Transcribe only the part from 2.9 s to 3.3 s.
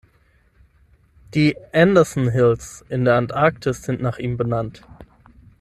der